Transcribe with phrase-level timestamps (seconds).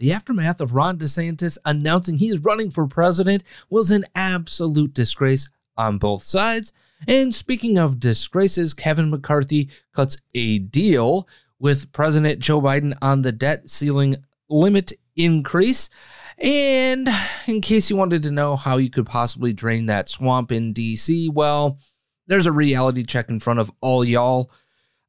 [0.00, 5.98] The aftermath of Ron DeSantis announcing he's running for president was an absolute disgrace on
[5.98, 6.72] both sides.
[7.06, 11.28] And speaking of disgraces, Kevin McCarthy cuts a deal
[11.58, 14.16] with President Joe Biden on the debt ceiling
[14.48, 15.90] limit increase.
[16.38, 17.06] And
[17.46, 21.30] in case you wanted to know how you could possibly drain that swamp in DC,
[21.30, 21.78] well,
[22.26, 24.50] there's a reality check in front of all y'all.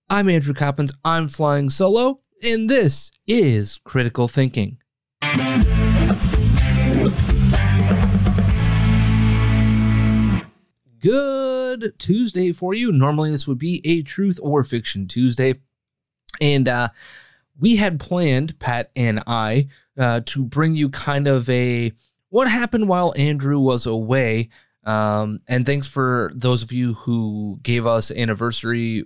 [0.10, 0.92] I'm Andrew Coppins.
[1.06, 4.80] I'm flying solo, and this is Critical Thinking.
[11.00, 12.92] Good Tuesday for you.
[12.92, 15.56] Normally, this would be a truth or fiction Tuesday.
[16.40, 16.90] And uh,
[17.60, 21.94] we had planned, Pat and I, uh, to bring you kind of a
[22.30, 24.50] what happened while Andrew was away.
[24.84, 29.04] Um, and thanks for those of you who gave us anniversary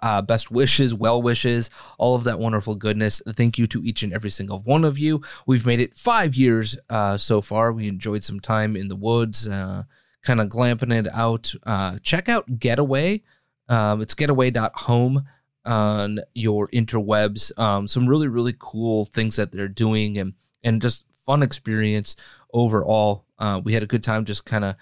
[0.00, 3.20] uh, best wishes, well wishes, all of that wonderful goodness.
[3.26, 5.20] Thank you to each and every single one of you.
[5.46, 7.72] We've made it five years uh, so far.
[7.72, 9.84] We enjoyed some time in the woods, uh,
[10.22, 11.52] kind of glamping it out.
[11.64, 13.22] Uh, check out Getaway.
[13.68, 15.24] Um, it's getaway.home
[15.64, 17.56] on your interwebs.
[17.58, 22.16] Um, some really, really cool things that they're doing and, and just fun experience
[22.52, 23.24] overall.
[23.38, 24.76] Uh, we had a good time just kind of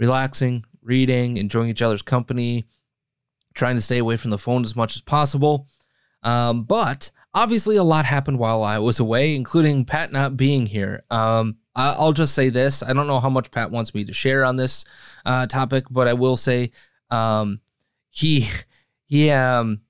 [0.00, 2.64] relaxing, reading, enjoying each other's company,
[3.54, 5.68] trying to stay away from the phone as much as possible.
[6.22, 11.04] Um, but obviously, a lot happened while I was away, including Pat not being here.
[11.10, 14.12] Um, I, will just say this I don't know how much Pat wants me to
[14.12, 14.84] share on this
[15.24, 16.72] uh, topic, but I will say
[17.10, 17.60] um,
[18.08, 18.48] he,
[19.04, 19.82] he, um,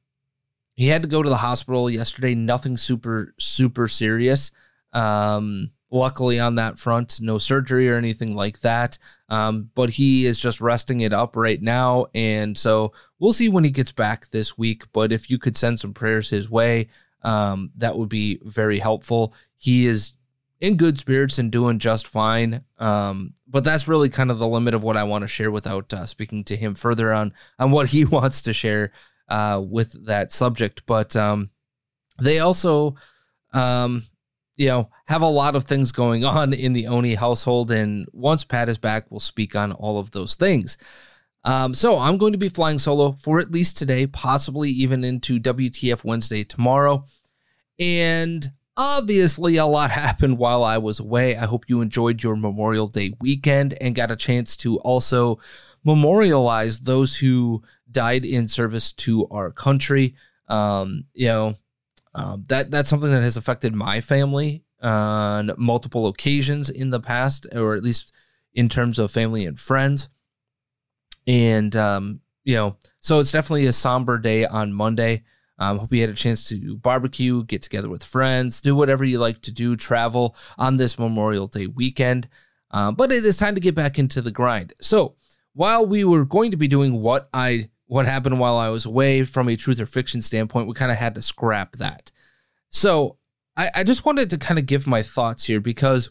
[0.75, 2.35] he had to go to the hospital yesterday.
[2.35, 4.51] Nothing super, super serious.
[4.93, 8.99] Um, Luckily, on that front, no surgery or anything like that.
[9.29, 12.07] Um, but he is just resting it up right now.
[12.15, 14.85] And so we'll see when he gets back this week.
[14.93, 16.89] But if you could send some prayers his way,
[17.23, 19.35] um, that would be very helpful.
[19.57, 20.15] He is
[20.61, 22.65] in good spirits and doing just fine.
[22.79, 25.93] Um, but that's really kind of the limit of what I want to share without
[25.93, 28.93] uh, speaking to him further on on what he wants to share
[29.29, 30.83] uh, with that subject.
[30.87, 31.51] But um,
[32.21, 32.97] they also
[33.53, 34.05] um,
[34.61, 37.71] you know, have a lot of things going on in the Oni household.
[37.71, 40.77] And once Pat is back, we'll speak on all of those things.
[41.45, 45.41] Um, so I'm going to be flying solo for at least today, possibly even into
[45.41, 47.07] WTF Wednesday tomorrow.
[47.79, 51.39] And obviously, a lot happened while I was away.
[51.39, 55.41] I hope you enjoyed your Memorial Day weekend and got a chance to also
[55.87, 60.17] memorialize those who died in service to our country.
[60.49, 61.55] Um, you know,
[62.15, 67.47] um, that that's something that has affected my family on multiple occasions in the past,
[67.53, 68.13] or at least
[68.55, 70.09] in terms of family and friends.
[71.27, 75.25] And um, you know, so it's definitely a somber day on Monday.
[75.59, 79.19] Um, hope you had a chance to barbecue, get together with friends, do whatever you
[79.19, 82.29] like to do, travel on this Memorial Day weekend.
[82.71, 84.73] Um, but it is time to get back into the grind.
[84.81, 85.17] So
[85.53, 89.25] while we were going to be doing what I what happened while I was away
[89.25, 92.13] from a truth or fiction standpoint, we kind of had to scrap that.
[92.69, 93.19] So
[93.57, 96.09] I, I just wanted to kind of give my thoughts here because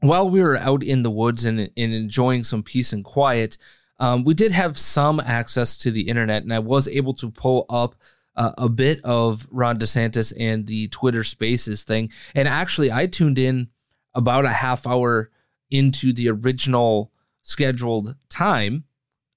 [0.00, 3.58] while we were out in the woods and, and enjoying some peace and quiet,
[4.00, 7.66] um, we did have some access to the internet, and I was able to pull
[7.70, 7.94] up
[8.34, 12.10] uh, a bit of Ron DeSantis and the Twitter Spaces thing.
[12.34, 13.68] And actually, I tuned in
[14.16, 15.30] about a half hour
[15.70, 17.12] into the original
[17.42, 18.82] scheduled time.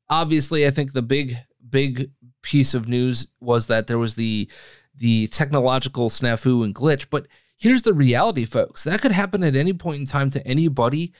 [0.09, 1.37] Obviously, I think the big
[1.71, 4.49] big piece of news was that there was the
[4.95, 7.27] the technological snafu and glitch, but
[7.57, 8.83] here's the reality folks.
[8.83, 11.13] That could happen at any point in time to anybody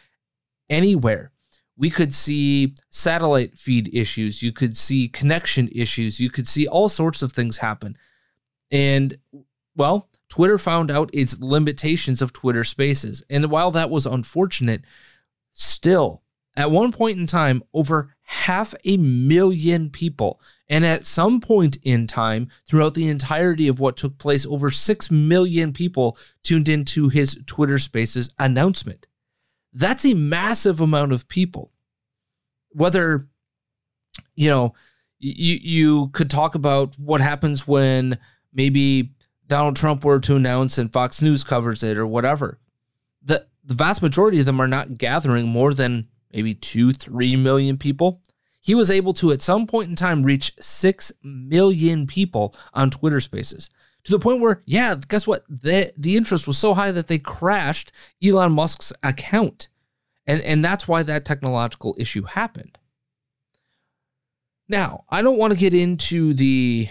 [0.69, 1.31] anywhere.
[1.77, 6.89] We could see satellite feed issues, you could see connection issues, you could see all
[6.89, 7.97] sorts of things happen.
[8.69, 9.17] And
[9.75, 13.23] well, Twitter found out its limitations of Twitter Spaces.
[13.29, 14.83] And while that was unfortunate,
[15.53, 16.23] still
[16.55, 20.39] at one point in time, over half a million people.
[20.69, 25.11] And at some point in time, throughout the entirety of what took place, over 6
[25.11, 29.05] million people tuned into his Twitter Spaces announcement.
[29.73, 31.73] That's a massive amount of people.
[32.69, 33.27] Whether,
[34.35, 34.75] you know,
[35.19, 38.17] you, you could talk about what happens when
[38.53, 39.11] maybe
[39.47, 42.61] Donald Trump were to announce and Fox News covers it or whatever.
[43.21, 47.77] The, the vast majority of them are not gathering more than maybe two, three million
[47.77, 48.21] people.
[48.59, 53.19] He was able to, at some point in time, reach six million people on Twitter
[53.19, 53.69] Spaces
[54.03, 55.43] to the point where, yeah, guess what?
[55.49, 57.91] The, the interest was so high that they crashed
[58.23, 59.67] Elon Musk's account.
[60.27, 62.77] And, and that's why that technological issue happened.
[64.67, 66.87] Now, I don't want to get into the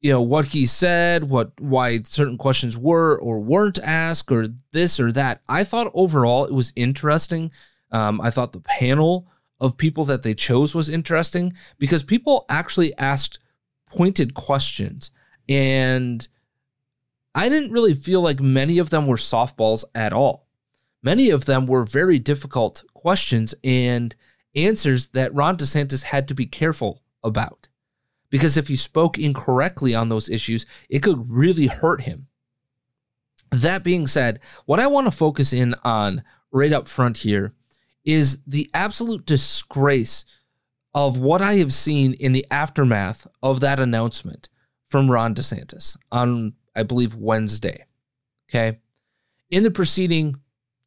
[0.00, 5.00] you know what he said what why certain questions were or weren't asked or this
[5.00, 7.50] or that i thought overall it was interesting
[7.90, 9.28] um, I thought the panel
[9.60, 13.38] of people that they chose was interesting because people actually asked
[13.86, 15.10] pointed questions.
[15.48, 16.26] And
[17.34, 20.46] I didn't really feel like many of them were softballs at all.
[21.02, 24.14] Many of them were very difficult questions and
[24.54, 27.68] answers that Ron DeSantis had to be careful about.
[28.30, 32.26] Because if he spoke incorrectly on those issues, it could really hurt him.
[33.50, 37.54] That being said, what I want to focus in on right up front here
[38.08, 40.24] is the absolute disgrace
[40.94, 44.48] of what I have seen in the aftermath of that announcement
[44.88, 47.84] from Ron DeSantis on, I believe, Wednesday.
[48.48, 48.78] Okay.
[49.50, 50.36] In the preceding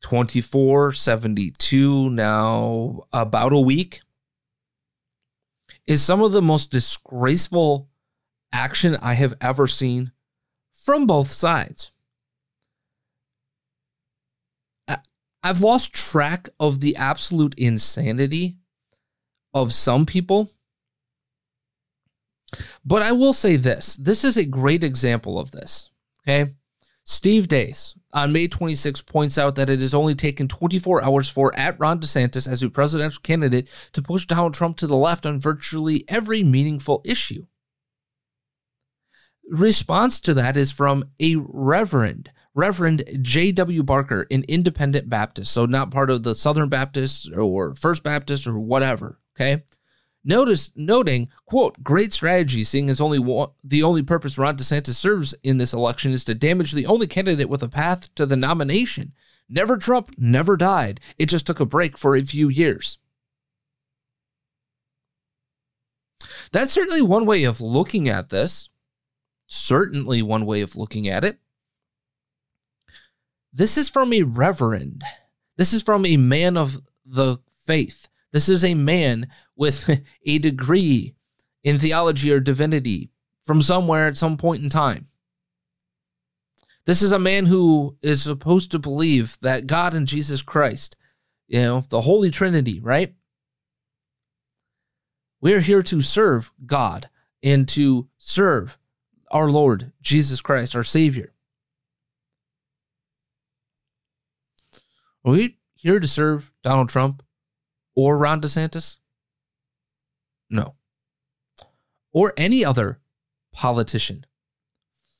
[0.01, 4.01] 24, 72, now about a week,
[5.85, 7.87] is some of the most disgraceful
[8.51, 10.11] action I have ever seen
[10.73, 11.91] from both sides.
[15.43, 18.57] I've lost track of the absolute insanity
[19.53, 20.51] of some people.
[22.85, 25.89] But I will say this this is a great example of this.
[26.21, 26.53] Okay.
[27.03, 31.57] Steve Deace on May 26 points out that it has only taken 24 hours for
[31.57, 35.39] at Ron DeSantis as a presidential candidate to push Donald Trump to the left on
[35.39, 37.47] virtually every meaningful issue.
[39.49, 43.83] Response to that is from a reverend Reverend J.W.
[43.83, 48.59] Barker, an independent Baptist, so not part of the Southern Baptist or First Baptist or
[48.59, 49.19] whatever.
[49.35, 49.63] Okay.
[50.23, 55.33] Notice, noting, quote, great strategy, seeing as only one, the only purpose Ron DeSantis serves
[55.41, 59.13] in this election is to damage the only candidate with a path to the nomination.
[59.49, 60.99] Never Trump, never died.
[61.17, 62.99] It just took a break for a few years.
[66.51, 68.69] That's certainly one way of looking at this.
[69.47, 71.39] Certainly one way of looking at it.
[73.53, 75.03] This is from a reverend.
[75.57, 78.07] This is from a man of the faith.
[78.31, 79.89] This is a man with
[80.25, 81.15] a degree
[81.63, 83.11] in theology or divinity
[83.45, 85.07] from somewhere at some point in time.
[86.85, 90.95] This is a man who is supposed to believe that God and Jesus Christ,
[91.47, 93.13] you know, the Holy Trinity, right?
[95.41, 97.09] We're here to serve God
[97.43, 98.77] and to serve
[99.31, 101.33] our Lord Jesus Christ, our Savior.
[105.23, 107.23] Are we here to serve Donald Trump
[107.95, 108.97] or Ron DeSantis?
[110.49, 110.75] No.
[112.11, 112.99] Or any other
[113.53, 114.25] politician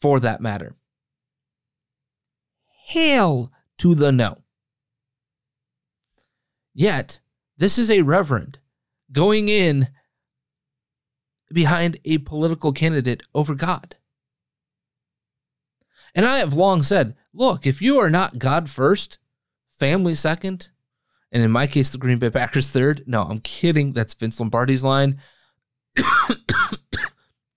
[0.02, 0.76] for that matter.
[2.88, 4.38] Hail to the no.
[6.74, 7.20] Yet,
[7.58, 8.60] this is a reverend
[9.12, 9.90] going in
[11.54, 13.96] behind a political candidate over God.
[16.16, 19.18] And I have long said look, if you are not God first,
[19.82, 20.70] family second,
[21.32, 23.04] and in my case, the Green Bay Packers third.
[23.08, 23.94] No, I'm kidding.
[23.94, 25.20] That's Vince Lombardi's line.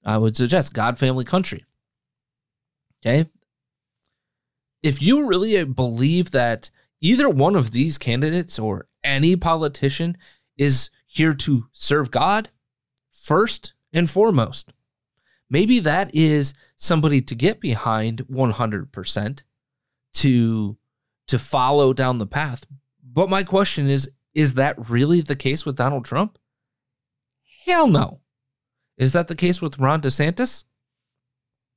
[0.06, 1.66] I would suggest God, family, country.
[3.04, 3.28] Okay.
[4.82, 6.70] If you really believe that
[7.02, 10.16] either one of these candidates or any politician
[10.56, 12.48] is here to serve God
[13.12, 14.72] first and foremost,
[15.50, 19.42] maybe that is somebody to get behind 100%
[20.14, 20.78] to
[21.28, 22.64] to follow down the path.
[23.02, 26.38] But my question is is that really the case with Donald Trump?
[27.66, 28.20] Hell no.
[28.98, 30.64] Is that the case with Ron DeSantis?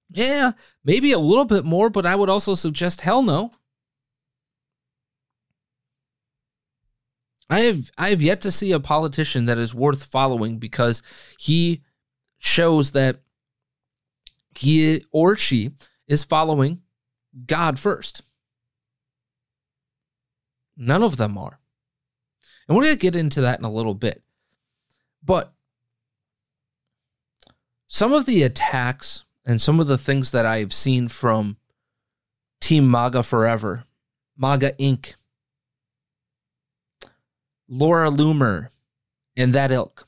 [0.10, 3.52] Yeah, maybe a little bit more, but I would also suggest hell no.
[7.50, 11.02] I have I have yet to see a politician that is worth following because
[11.40, 11.84] he
[12.38, 13.22] shows that
[14.56, 15.72] he or she
[16.08, 16.82] is following
[17.46, 18.22] God first.
[20.78, 21.60] None of them are.
[22.68, 24.22] And we're going to get into that in a little bit.
[25.24, 25.54] But
[27.88, 31.58] some of the attacks and some of the things that I've seen from
[32.62, 33.86] Team MAGA Forever,
[34.38, 35.14] MAGA Inc.,
[37.68, 38.70] Laura Loomer,
[39.36, 40.08] and that ilk,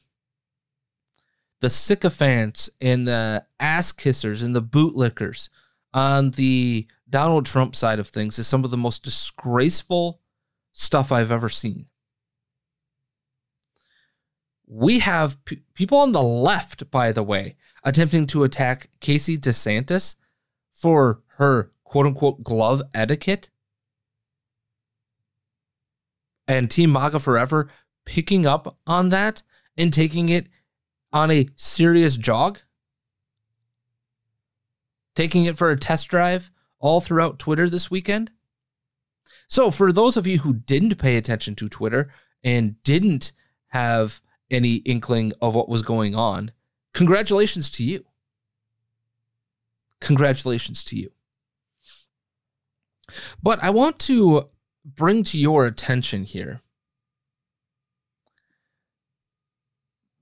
[1.62, 5.50] the sycophants and the ass kissers and the bootlickers
[5.94, 10.19] on the Donald Trump side of things is some of the most disgraceful
[10.80, 11.88] stuff I've ever seen.
[14.66, 20.16] We have p- people on the left, by the way, attempting to attack Casey DeSantis
[20.72, 23.50] for her quote unquote glove etiquette.
[26.48, 27.70] And Team MAGA Forever
[28.06, 29.44] picking up on that
[29.78, 30.48] and taking it
[31.12, 32.60] on a serious jog,
[35.14, 38.32] taking it for a test drive all throughout Twitter this weekend.
[39.50, 42.14] So, for those of you who didn't pay attention to Twitter
[42.44, 43.32] and didn't
[43.70, 46.52] have any inkling of what was going on,
[46.94, 48.06] congratulations to you.
[50.00, 51.12] Congratulations to you.
[53.42, 54.50] But I want to
[54.86, 56.62] bring to your attention here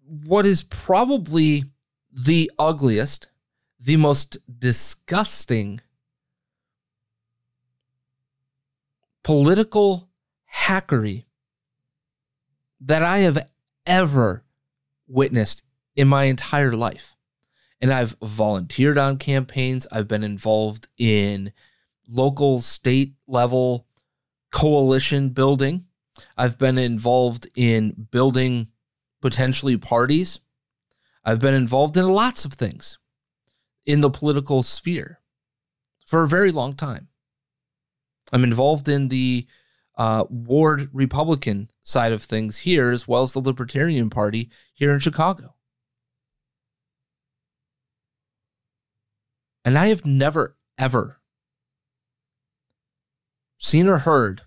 [0.06, 1.66] what is probably
[2.12, 3.28] the ugliest,
[3.78, 5.82] the most disgusting
[9.28, 10.08] political
[10.56, 11.26] hackery
[12.80, 13.50] that I have
[13.86, 14.46] ever
[15.06, 15.64] witnessed
[15.98, 17.18] in my entire life.
[17.82, 21.52] And I've volunteered on campaigns, I've been involved in
[22.08, 23.86] local, state level
[24.50, 25.88] coalition building.
[26.38, 28.70] I've been involved in building
[29.22, 30.40] potentially parties.
[31.26, 32.98] I've been involved in lots of things
[33.86, 35.20] in the political sphere
[36.06, 37.10] for a very long time.
[38.32, 39.48] I'm involved in the
[39.98, 45.00] uh, ward Republican side of things here, as well as the Libertarian Party here in
[45.00, 45.56] Chicago.
[49.66, 51.20] And I have never, ever
[53.58, 54.44] seen or heard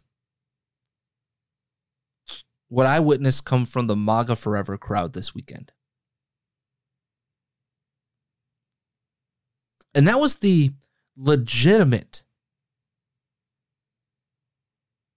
[2.69, 5.73] what I witnessed come from the MAGA Forever crowd this weekend.
[9.93, 10.71] And that was the
[11.17, 12.23] legitimate.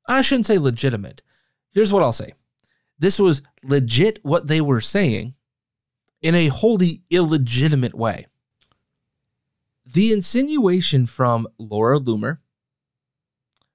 [0.07, 1.21] I shouldn't say legitimate.
[1.71, 2.33] Here's what I'll say
[2.99, 5.33] this was legit what they were saying
[6.21, 8.27] in a wholly illegitimate way.
[9.85, 12.39] The insinuation from Laura Loomer,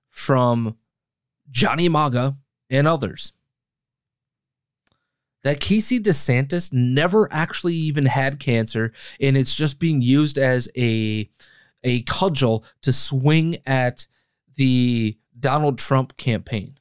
[0.09, 0.77] from
[1.51, 2.37] Johnny Maga,
[2.71, 3.33] and others
[5.43, 11.29] that Casey DeSantis never actually even had cancer and it's just being used as a
[11.85, 14.07] a cudgel to swing at
[14.57, 16.79] the Donald Trump campaign.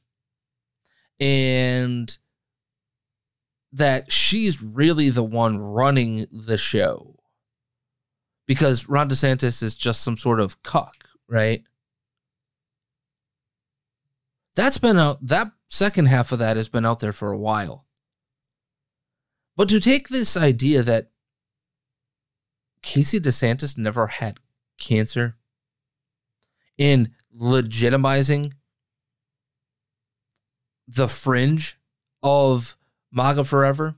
[1.20, 2.16] And
[3.72, 7.16] that she's really the one running the show.
[8.46, 11.62] Because Ron DeSantis is just some sort of cuck, right?
[14.56, 17.84] That's been out that second half of that has been out there for a while.
[19.56, 21.10] But to take this idea that
[22.82, 24.38] Casey DeSantis never had
[24.78, 25.36] cancer
[26.78, 28.52] in legitimizing
[30.86, 31.78] the fringe
[32.22, 32.76] of
[33.12, 33.96] MAGA Forever,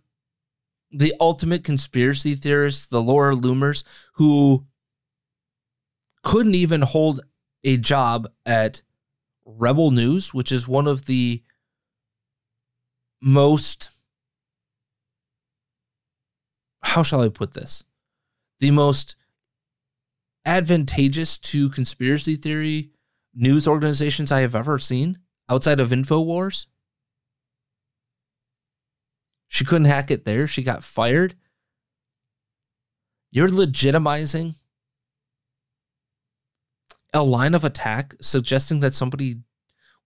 [0.91, 4.67] the ultimate conspiracy theorists, the Laura Loomers, who
[6.23, 7.21] couldn't even hold
[7.65, 8.83] a job at
[9.45, 11.43] Rebel News, which is one of the
[13.23, 13.91] most
[16.83, 17.85] how shall I put this?
[18.59, 19.15] The most
[20.45, 22.91] advantageous to conspiracy theory
[23.35, 25.19] news organizations I have ever seen
[25.49, 26.67] outside of InfoWars.
[29.49, 30.47] She couldn't hack it there.
[30.47, 31.35] She got fired.
[33.31, 34.57] You're legitimizing
[37.13, 39.41] a line of attack suggesting that somebody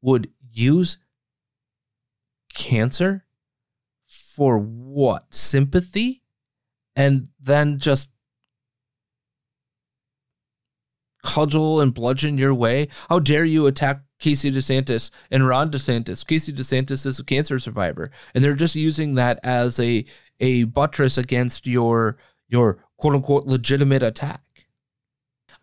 [0.00, 0.98] would use
[2.54, 3.24] cancer
[4.04, 5.34] for what?
[5.34, 6.24] Sympathy?
[6.96, 8.10] and then just
[11.34, 12.86] cudgel and bludgeon your way.
[13.08, 16.24] How dare you attack Casey DeSantis and Ron DeSantis?
[16.24, 20.04] Casey DeSantis is a cancer survivor, and they're just using that as a
[20.38, 24.42] a buttress against your your quote unquote legitimate attack.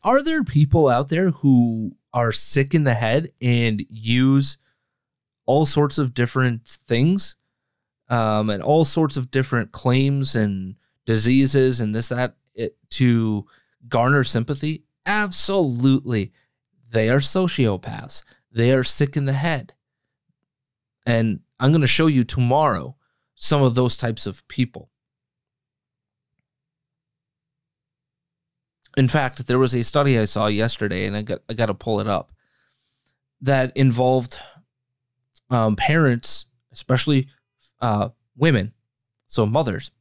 [0.03, 4.57] Are there people out there who are sick in the head and use
[5.45, 7.35] all sorts of different things
[8.09, 10.75] um, and all sorts of different claims and
[11.05, 13.45] diseases and this that it, to
[13.87, 14.83] garner sympathy?
[15.05, 16.31] Absolutely.
[16.89, 18.23] They are sociopaths.
[18.51, 19.73] They are sick in the head.
[21.05, 22.95] And I'm going to show you tomorrow
[23.35, 24.89] some of those types of people.
[28.97, 31.73] In fact, there was a study I saw yesterday, and I got I got to
[31.73, 32.33] pull it up,
[33.39, 34.37] that involved
[35.49, 37.29] um, parents, especially
[37.79, 38.73] uh, women,
[39.27, 39.91] so mothers,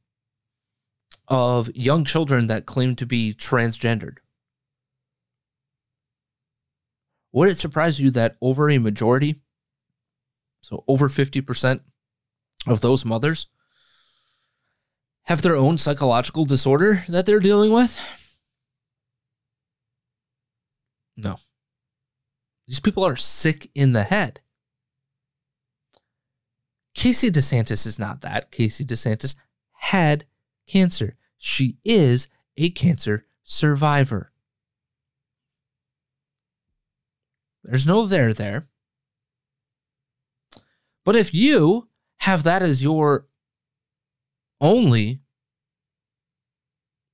[1.28, 4.18] of young children that claim to be transgendered.
[7.32, 9.42] Would it surprise you that over a majority,
[10.62, 11.80] so over 50%
[12.66, 13.46] of those mothers,
[15.24, 17.98] have their own psychological disorder that they're dealing with?
[21.16, 21.36] No.
[22.66, 24.40] These people are sick in the head.
[26.94, 28.50] Casey DeSantis is not that.
[28.50, 29.34] Casey DeSantis
[29.72, 30.24] had
[30.66, 31.16] cancer.
[31.38, 34.29] She is a cancer survivor.
[37.62, 38.66] There's no there there.
[41.04, 41.88] But if you
[42.18, 43.26] have that as your
[44.60, 45.20] only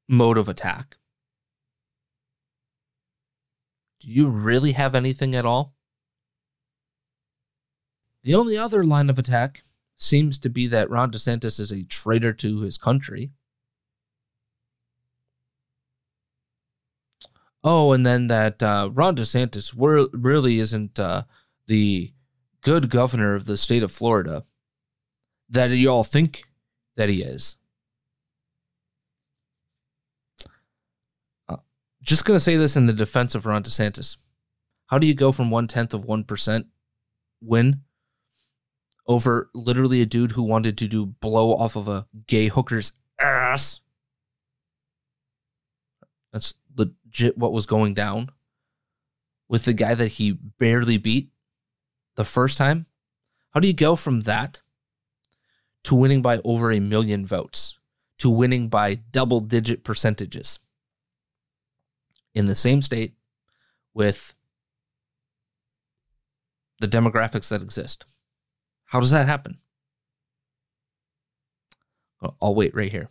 [0.09, 0.97] mode of attack,
[4.01, 5.75] do you really have anything at all?
[8.23, 9.63] The only other line of attack
[9.95, 13.31] seems to be that Ron DeSantis is a traitor to his country.
[17.69, 21.25] Oh, and then that uh, Ron DeSantis really isn't uh,
[21.67, 22.13] the
[22.61, 24.45] good governor of the state of Florida
[25.51, 26.45] that you all think
[26.97, 27.57] that he is.
[31.49, 31.57] Uh,
[32.01, 34.17] just going to say this in the defense of Ron DeSantis.
[34.87, 36.67] How do you go from one tenth of 1%
[37.41, 37.81] win
[39.09, 43.81] over literally a dude who wanted to do blow off of a gay hooker's ass?
[46.33, 48.31] That's legit what was going down
[49.49, 51.31] with the guy that he barely beat
[52.17, 52.87] the first time.
[53.51, 54.61] How do you go from that
[55.85, 57.79] to winning by over a million votes
[58.19, 60.59] to winning by double digit percentages
[62.35, 63.15] in the same state
[63.95, 64.35] with
[66.81, 68.05] the demographics that exist?
[68.87, 69.59] How does that happen?
[72.41, 73.09] I'll wait right here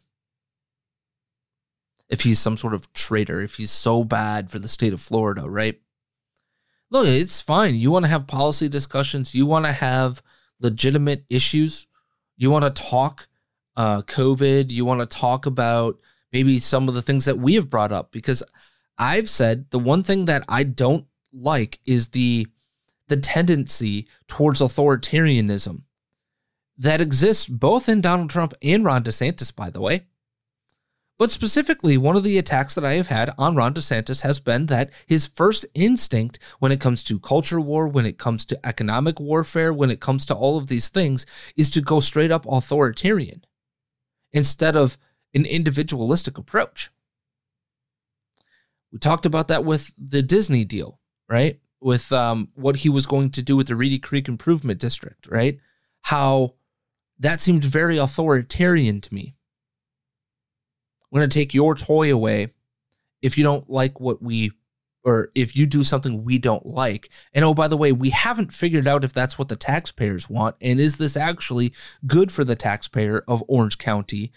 [2.09, 5.49] if he's some sort of traitor, if he's so bad for the state of Florida,
[5.49, 5.79] right?
[6.91, 7.75] Look, it's fine.
[7.75, 10.21] You want to have policy discussions, you want to have
[10.59, 11.87] legitimate issues,
[12.37, 13.27] you want to talk
[13.75, 15.99] uh, COVID, you want to talk about
[16.31, 18.43] maybe some of the things that we have brought up because
[18.97, 22.47] I've said the one thing that I don't like is the
[23.07, 25.83] the tendency towards authoritarianism
[26.77, 30.05] that exists both in Donald Trump and Ron DeSantis, by the way.
[31.17, 34.65] But specifically, one of the attacks that I have had on Ron DeSantis has been
[34.65, 39.19] that his first instinct when it comes to culture war, when it comes to economic
[39.19, 41.25] warfare, when it comes to all of these things,
[41.55, 43.45] is to go straight up authoritarian
[44.33, 44.97] instead of
[45.33, 46.91] an individualistic approach.
[48.91, 50.99] We talked about that with the Disney deal,
[51.29, 51.59] right?
[51.79, 55.59] With um, what he was going to do with the Reedy Creek Improvement District, right?
[56.01, 56.55] How
[57.19, 59.35] that seemed very authoritarian to me
[61.15, 62.53] going to take your toy away
[63.21, 64.51] if you don't like what we
[65.03, 67.09] or if you do something we don't like.
[67.31, 70.55] And oh, by the way, we haven't figured out if that's what the taxpayers want.
[70.61, 71.73] And is this actually
[72.07, 74.31] good for the taxpayer of Orange County,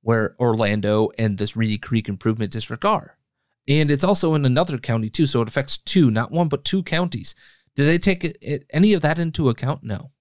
[0.00, 3.18] where Orlando and this Reedy Creek Improvement District are?
[3.66, 5.26] And it's also in another county too.
[5.26, 7.34] So it affects two, not one, but two counties.
[7.74, 8.38] Did they take
[8.70, 9.82] any of that into account?
[9.82, 10.11] No.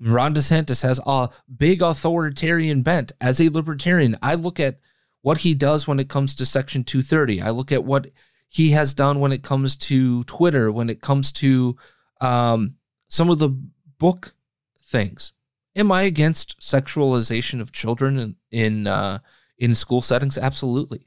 [0.00, 3.12] Ron DeSantis has a big authoritarian bent.
[3.20, 4.78] As a libertarian, I look at
[5.22, 7.40] what he does when it comes to Section 230.
[7.40, 8.08] I look at what
[8.48, 11.76] he has done when it comes to Twitter, when it comes to
[12.20, 12.76] um,
[13.08, 13.50] some of the
[13.98, 14.34] book
[14.80, 15.32] things.
[15.74, 19.18] Am I against sexualization of children in in, uh,
[19.58, 20.38] in school settings?
[20.38, 21.06] Absolutely.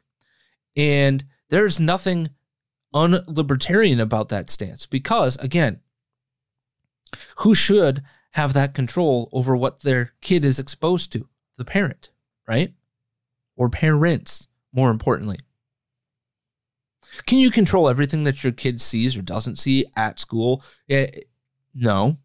[0.75, 2.29] And there's nothing
[2.93, 5.79] unlibertarian about that stance because, again,
[7.37, 12.09] who should have that control over what their kid is exposed to the parent,
[12.47, 12.73] right?
[13.55, 15.39] Or parents, more importantly.
[17.25, 20.63] Can you control everything that your kid sees or doesn't see at school?
[20.89, 21.07] Eh,
[21.73, 22.17] no.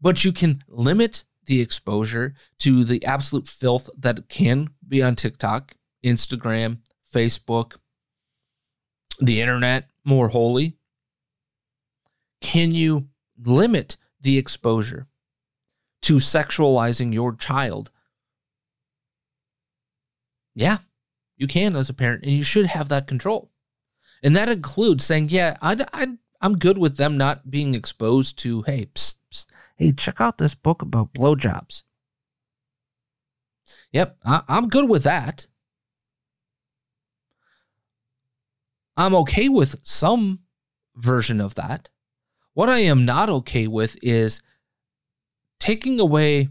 [0.00, 5.72] But you can limit the exposure to the absolute filth that can be on TikTok,
[6.04, 6.78] Instagram,
[7.12, 7.76] Facebook,
[9.20, 10.76] the internet more wholly.
[12.40, 15.06] Can you limit the exposure
[16.02, 17.90] to sexualizing your child?
[20.54, 20.78] Yeah,
[21.36, 23.50] you can as a parent, and you should have that control.
[24.22, 28.86] And that includes saying, yeah, I, I'm good with them not being exposed to, hey,
[28.94, 31.82] psst, psst, hey, check out this book about blowjobs.
[33.92, 35.46] Yep, I, I'm good with that.
[38.96, 40.40] I'm okay with some
[40.94, 41.88] version of that.
[42.54, 44.42] What I am not okay with is
[45.58, 46.48] taking away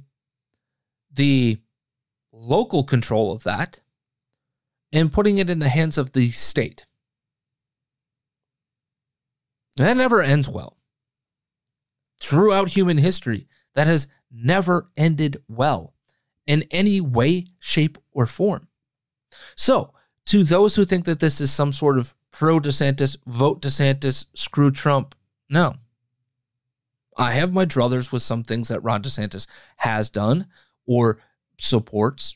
[1.13, 1.59] the
[2.31, 3.79] local control of that
[4.91, 6.85] and putting it in the hands of the state.
[9.77, 10.77] That never ends well.
[12.19, 15.93] Throughout human history, that has never ended well
[16.45, 18.67] in any way, shape, or form.
[19.55, 19.93] So,
[20.27, 24.71] to those who think that this is some sort of pro DeSantis, vote DeSantis, screw
[24.71, 25.15] Trump,
[25.49, 25.75] no.
[27.21, 29.45] I have my druthers with some things that Ron DeSantis
[29.77, 30.47] has done
[30.87, 31.19] or
[31.59, 32.35] supports,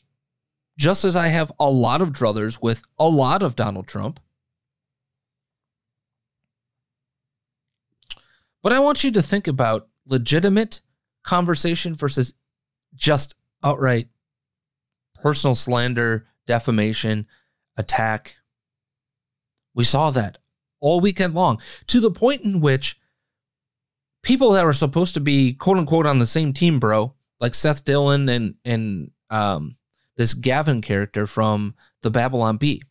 [0.78, 4.20] just as I have a lot of druthers with a lot of Donald Trump.
[8.62, 10.82] But I want you to think about legitimate
[11.24, 12.34] conversation versus
[12.94, 14.08] just outright
[15.20, 17.26] personal slander, defamation,
[17.76, 18.36] attack.
[19.74, 20.38] We saw that
[20.78, 23.00] all weekend long to the point in which
[24.26, 27.84] people that were supposed to be quote unquote on the same team, bro, like Seth
[27.84, 29.76] Dillon and and um,
[30.16, 32.82] this Gavin character from the Babylon Bee.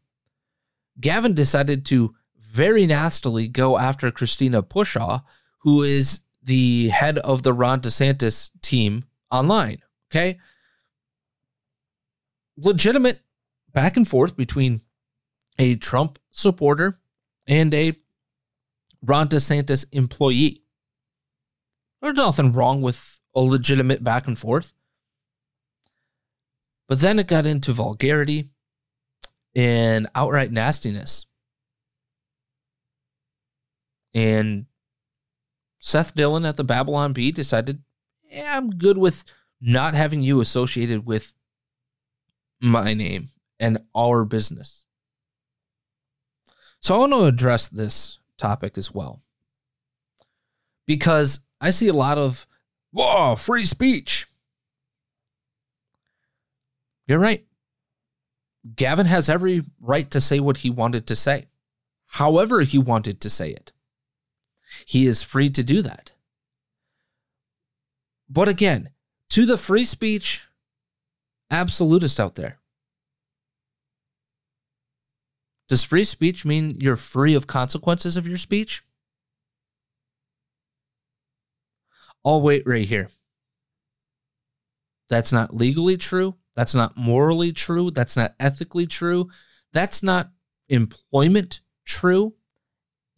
[1.00, 5.24] Gavin decided to very nastily go after Christina Pushaw,
[5.60, 9.80] who is the head of the Ron DeSantis team online.
[10.10, 10.39] Okay.
[12.56, 13.19] Legitimate
[13.74, 14.80] back and forth between
[15.60, 16.98] a Trump supporter
[17.45, 17.93] and a
[19.02, 20.62] Ron DeSantis employee.
[22.01, 24.73] There's nothing wrong with a legitimate back and forth.
[26.88, 28.51] But then it got into vulgarity
[29.55, 31.25] and outright nastiness.
[34.13, 34.67] And
[35.79, 37.81] Seth Dillon at the Babylon Bee decided,
[38.29, 39.23] yeah, I'm good with
[39.60, 41.34] not having you associated with
[42.62, 43.29] my name
[43.60, 44.86] and our business.
[46.81, 49.23] So I want to address this topic as well.
[50.86, 52.47] Because I see a lot of,
[52.91, 54.27] whoa, free speech.
[57.07, 57.45] You're right.
[58.75, 61.47] Gavin has every right to say what he wanted to say,
[62.07, 63.71] however, he wanted to say it.
[64.85, 66.13] He is free to do that.
[68.27, 68.89] But again,
[69.29, 70.47] to the free speech
[71.51, 72.57] absolutist out there,
[75.67, 78.83] does free speech mean you're free of consequences of your speech?
[82.25, 83.09] I'll wait right here.
[85.07, 86.35] That's not legally true.
[86.55, 87.91] That's not morally true.
[87.91, 89.29] That's not ethically true.
[89.71, 90.31] That's not
[90.67, 92.33] employment true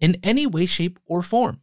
[0.02, 1.62] in any way, shape, or form.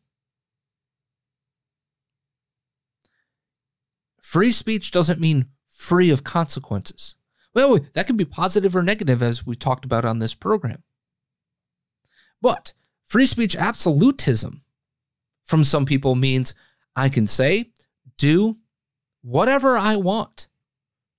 [4.21, 7.17] Free speech doesn't mean free of consequences.
[7.55, 10.83] Well, that can be positive or negative, as we talked about on this program.
[12.41, 12.73] But
[13.05, 14.63] free speech absolutism
[15.45, 16.55] from some people means
[16.97, 17.71] I can say,
[18.19, 18.59] do
[19.23, 20.47] whatever I want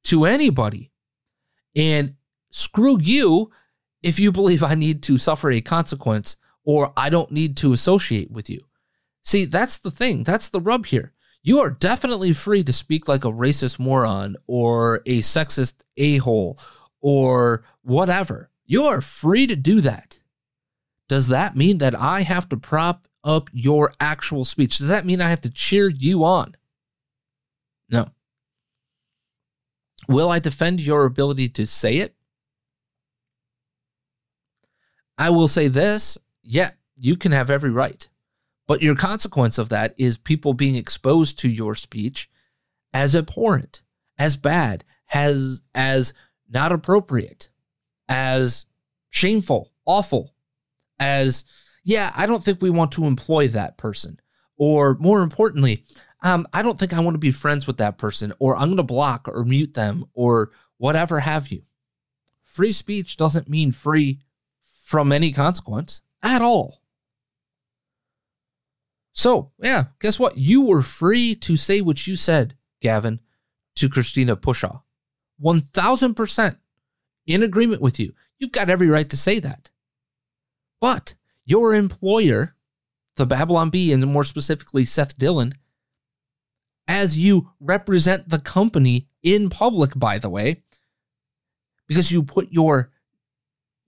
[0.05, 0.91] to anybody.
[1.75, 2.15] And
[2.51, 3.51] screw you
[4.01, 8.31] if you believe I need to suffer a consequence or I don't need to associate
[8.31, 8.61] with you.
[9.23, 10.23] See, that's the thing.
[10.23, 11.13] That's the rub here.
[11.41, 16.59] You are definitely free to speak like a racist moron or a sexist a hole
[17.01, 18.49] or whatever.
[18.65, 20.19] You are free to do that.
[21.07, 24.77] Does that mean that I have to prop up your actual speech?
[24.77, 26.55] Does that mean I have to cheer you on?
[27.89, 28.07] No.
[30.07, 32.15] Will I defend your ability to say it?
[35.17, 38.07] I will say this yeah, you can have every right.
[38.67, 42.29] But your consequence of that is people being exposed to your speech
[42.93, 43.81] as abhorrent,
[44.17, 44.83] as bad,
[45.13, 46.13] as as
[46.49, 47.49] not appropriate,
[48.07, 48.65] as
[49.09, 50.33] shameful, awful,
[50.99, 51.43] as
[51.85, 54.19] yeah, I don't think we want to employ that person.
[54.57, 55.85] Or more importantly,
[56.21, 58.77] um, I don't think I want to be friends with that person, or I'm going
[58.77, 61.63] to block or mute them, or whatever have you.
[62.43, 64.21] Free speech doesn't mean free
[64.85, 66.81] from any consequence at all.
[69.13, 70.37] So, yeah, guess what?
[70.37, 73.19] You were free to say what you said, Gavin,
[73.75, 74.81] to Christina Pushaw.
[75.43, 76.57] 1000%
[77.27, 78.13] in agreement with you.
[78.39, 79.69] You've got every right to say that.
[80.81, 82.55] But your employer,
[83.15, 85.53] the Babylon Bee, and more specifically Seth Dillon,
[86.87, 90.63] as you represent the company in public, by the way,
[91.87, 92.91] because you put your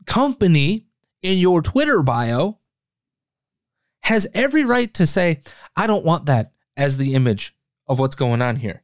[0.05, 0.87] company
[1.21, 2.59] in your Twitter bio,
[4.03, 5.41] has every right to say,
[5.75, 7.55] I don't want that as the image
[7.87, 8.83] of what's going on here.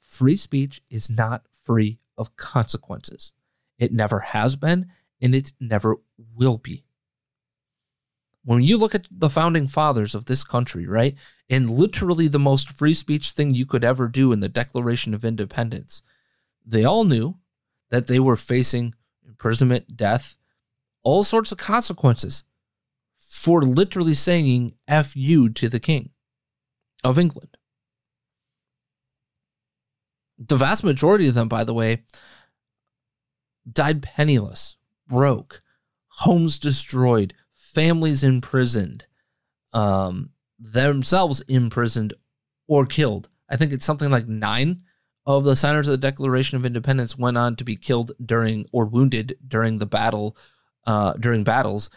[0.00, 3.32] Free speech is not free of consequences.
[3.78, 4.86] It never has been,
[5.20, 5.96] and it never
[6.34, 6.84] will be.
[8.44, 11.14] When you look at the founding fathers of this country, right,
[11.50, 15.24] and literally the most free speech thing you could ever do in the Declaration of
[15.24, 16.02] Independence,
[16.64, 17.36] they all knew
[17.90, 18.94] that they were facing
[19.26, 20.36] imprisonment, death,
[21.02, 22.42] all sorts of consequences
[23.16, 26.10] for literally saying F you to the king
[27.04, 27.56] of England.
[30.38, 32.04] The vast majority of them, by the way,
[33.70, 34.77] died penniless,
[35.08, 35.62] broke,
[36.08, 39.06] homes destroyed, families imprisoned,
[39.72, 42.14] um, themselves imprisoned
[42.66, 43.28] or killed.
[43.48, 44.82] I think it's something like nine
[45.26, 48.86] of the signers of the Declaration of Independence went on to be killed during or
[48.86, 50.36] wounded during the battle,
[50.86, 51.90] uh, during battles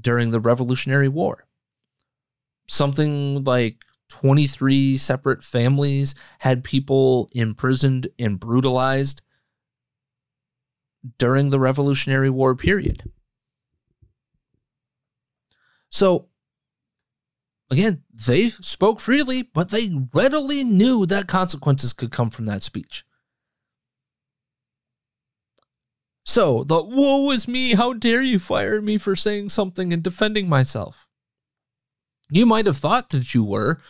[0.00, 1.46] during the Revolutionary War.
[2.68, 3.76] Something like
[4.08, 9.22] 23 separate families had people imprisoned and brutalized
[11.18, 13.10] during the Revolutionary War period.
[15.88, 16.28] So,
[17.70, 23.04] again, they spoke freely, but they readily knew that consequences could come from that speech.
[26.24, 30.48] So, the woe is me, how dare you fire me for saying something and defending
[30.48, 31.08] myself?
[32.30, 33.80] You might have thought that you were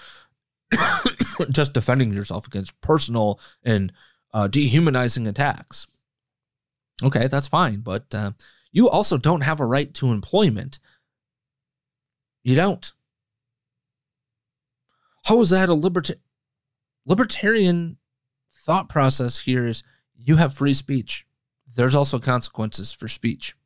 [1.51, 3.93] just defending yourself against personal and
[4.33, 5.87] uh, dehumanizing attacks.
[7.03, 8.33] Okay, that's fine, but uh,
[8.71, 10.79] you also don't have a right to employment.
[12.43, 12.93] You don't.
[15.25, 16.19] How is that a liberta-
[17.07, 17.99] libertarian
[18.53, 19.83] thought process here is
[20.17, 21.27] you have free speech.
[21.75, 23.57] There's also consequences for speech.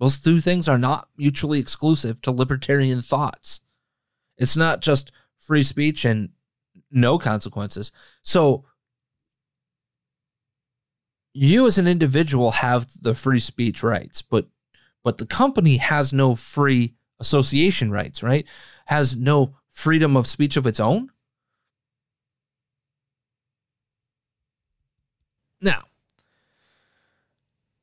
[0.00, 3.60] Those two things are not mutually exclusive to libertarian thoughts.
[4.36, 6.30] It's not just free speech and
[6.90, 7.92] no consequences.
[8.20, 8.64] So
[11.32, 14.46] you as an individual have the free speech rights, but
[15.04, 18.46] but the company has no free association rights, right?
[18.86, 21.10] Has no freedom of speech of its own.
[25.60, 25.84] Now,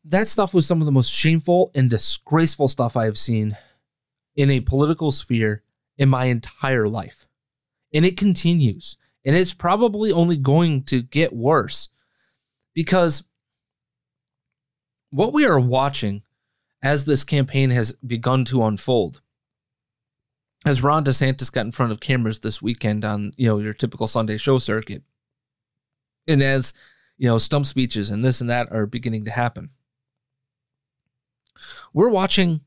[0.03, 3.57] that stuff was some of the most shameful and disgraceful stuff I have seen
[4.35, 5.63] in a political sphere
[5.97, 7.27] in my entire life.
[7.93, 8.97] And it continues.
[9.25, 11.89] And it's probably only going to get worse
[12.73, 13.23] because
[15.09, 16.23] what we are watching
[16.81, 19.21] as this campaign has begun to unfold,
[20.65, 24.07] as Ron DeSantis got in front of cameras this weekend on you know your typical
[24.07, 25.03] Sunday show circuit,
[26.27, 26.73] and as
[27.17, 29.71] you know stump speeches and this and that are beginning to happen,
[31.93, 32.61] we're watching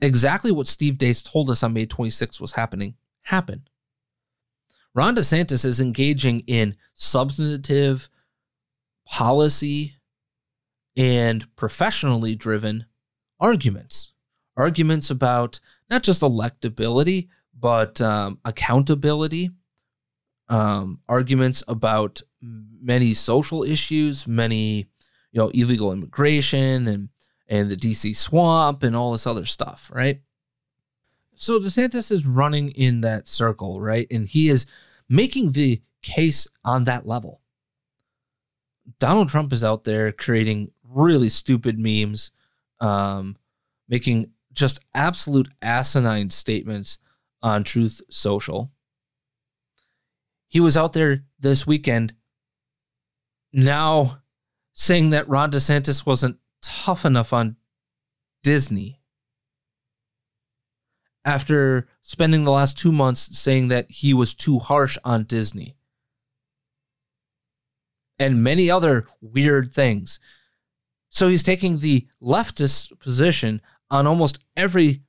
[0.00, 3.66] exactly what Steve Deace told us on May 26th was happening happen.
[4.94, 8.08] Ron DeSantis is engaging in substantive
[9.06, 9.99] policy
[11.00, 12.84] and professionally driven
[13.40, 14.12] arguments.
[14.54, 15.58] Arguments about
[15.88, 19.50] not just electability, but um, accountability.
[20.50, 24.88] Um, arguments about many social issues, many
[25.32, 27.08] you know illegal immigration and
[27.48, 30.20] and the DC swamp and all this other stuff, right?
[31.34, 34.06] So DeSantis is running in that circle, right?
[34.10, 34.66] And he is
[35.08, 37.40] making the case on that level.
[38.98, 42.30] Donald Trump is out there creating really stupid memes,
[42.80, 43.36] um,
[43.88, 46.98] making just absolute asinine statements
[47.42, 48.70] on Truth Social.
[50.48, 52.14] He was out there this weekend
[53.52, 54.22] now
[54.72, 57.56] saying that Ron DeSantis wasn't tough enough on
[58.42, 59.00] Disney
[61.24, 65.76] after spending the last two months saying that he was too harsh on Disney
[68.18, 70.20] and many other weird things.
[71.10, 75.02] So he's taking the leftist position on almost every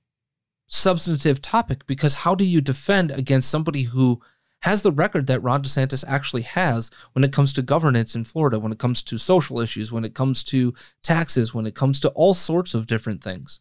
[0.67, 4.21] substantive topic because how do you defend against somebody who
[4.61, 8.59] has the record that Ron DeSantis actually has when it comes to governance in Florida,
[8.59, 12.09] when it comes to social issues, when it comes to taxes, when it comes to
[12.09, 13.59] all sorts of different things.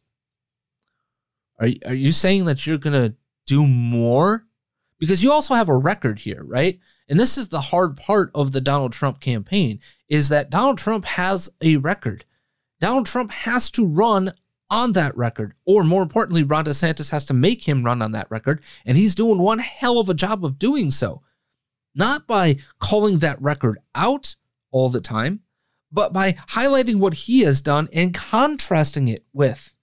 [1.58, 4.46] Are, are you saying that you're going to do more?
[4.98, 6.78] Because you also have a record here, right?
[7.08, 11.04] And this is the hard part of the Donald Trump campaign is that Donald Trump
[11.06, 12.24] has a record.
[12.80, 14.32] Donald Trump has to run
[14.70, 18.30] on that record, or more importantly, Ron DeSantis has to make him run on that
[18.30, 21.22] record, and he's doing one hell of a job of doing so.
[21.94, 24.36] Not by calling that record out
[24.70, 25.40] all the time,
[25.90, 29.74] but by highlighting what he has done and contrasting it with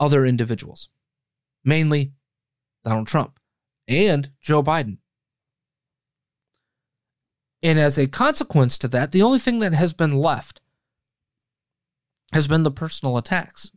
[0.00, 0.88] other individuals,
[1.62, 2.12] mainly
[2.84, 3.38] Donald Trump
[3.86, 4.98] and Joe Biden.
[7.62, 10.60] And as a consequence to that, the only thing that has been left
[12.32, 13.70] has been the personal attacks.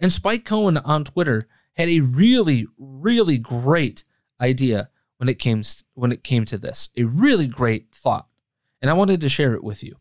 [0.00, 4.04] And Spike Cohen on Twitter had a really, really great
[4.40, 5.62] idea when it came
[5.94, 6.90] when it came to this.
[6.96, 8.28] A really great thought.
[8.82, 9.96] And I wanted to share it with you.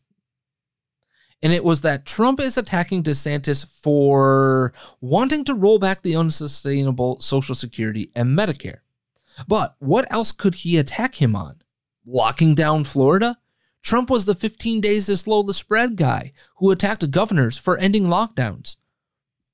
[1.41, 7.19] And it was that Trump is attacking DeSantis for wanting to roll back the unsustainable
[7.19, 8.79] Social Security and Medicare.
[9.47, 11.61] But what else could he attack him on?
[12.05, 13.37] Locking down Florida?
[13.83, 18.05] Trump was the 15 days to slow the spread guy who attacked governors for ending
[18.05, 18.77] lockdowns.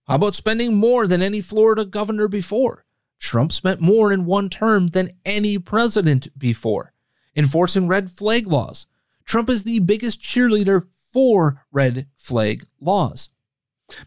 [0.07, 2.85] How about spending more than any Florida governor before?
[3.19, 6.93] Trump spent more in one term than any president before.
[7.35, 8.85] Enforcing red flag laws.
[9.25, 13.29] Trump is the biggest cheerleader for red flag laws.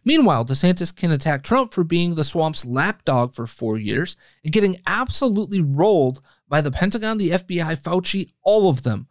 [0.04, 4.80] Meanwhile, DeSantis can attack Trump for being the swamp's lapdog for four years and getting
[4.86, 9.08] absolutely rolled by the Pentagon, the FBI, Fauci, all of them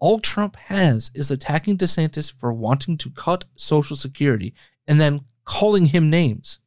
[0.00, 4.54] all Trump has is attacking DeSantis for wanting to cut Social Security
[4.86, 6.60] and then calling him names.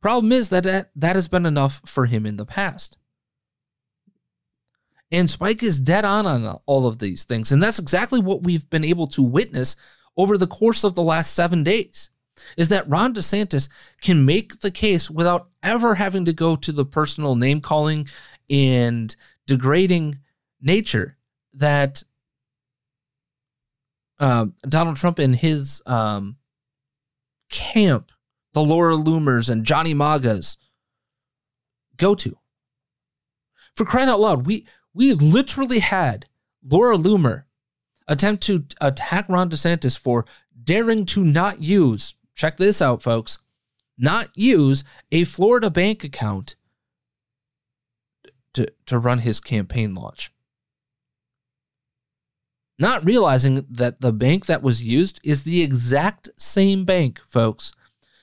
[0.00, 2.96] Problem is that that, has been enough for him in the past.
[5.10, 7.52] And Spike is dead on on all of these things.
[7.52, 9.76] And that's exactly what we've been able to witness
[10.16, 12.10] over the course of the last seven days
[12.56, 13.68] is that Ron DeSantis
[14.00, 18.08] can make the case without ever having to go to the personal name calling
[18.50, 19.14] and
[19.46, 20.18] degrading
[20.60, 21.16] nature
[21.52, 22.02] that
[24.22, 26.36] uh, Donald Trump and his um,
[27.50, 28.12] camp,
[28.54, 30.56] the Laura Loomers and Johnny Magas,
[31.96, 32.38] go to.
[33.74, 36.26] For crying out loud, we we literally had
[36.62, 37.44] Laura Loomer
[38.06, 40.24] attempt to attack Ron DeSantis for
[40.62, 43.38] daring to not use, check this out, folks,
[43.98, 46.54] not use a Florida bank account
[48.54, 50.30] to, to run his campaign launch
[52.82, 57.72] not realizing that the bank that was used is the exact same bank, folks,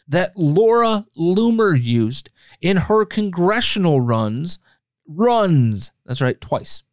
[0.08, 2.30] that Laura Loomer used
[2.62, 4.60] in her congressional runs.
[5.08, 5.92] Runs.
[6.06, 6.84] That's right, twice.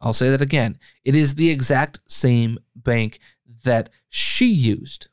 [0.00, 0.78] I'll say that again.
[1.04, 3.18] It is the exact same bank
[3.64, 5.08] that she used.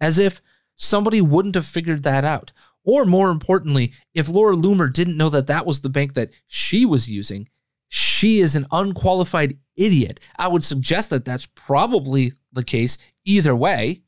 [0.00, 0.40] As if
[0.76, 2.52] somebody wouldn't have figured that out.
[2.84, 6.86] Or more importantly, if Laura Loomer didn't know that that was the bank that she
[6.86, 7.48] was using,
[7.96, 10.18] she is an unqualified idiot.
[10.36, 14.02] I would suggest that that's probably the case either way.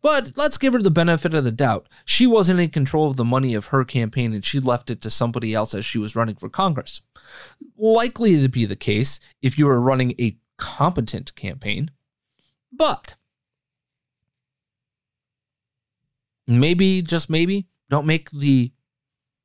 [0.00, 1.88] But let's give her the benefit of the doubt.
[2.04, 5.10] She wasn't in control of the money of her campaign and she left it to
[5.10, 7.00] somebody else as she was running for Congress.
[7.76, 11.90] Likely to be the case if you were running a competent campaign.
[12.72, 13.16] But
[16.46, 18.70] maybe, just maybe, don't make the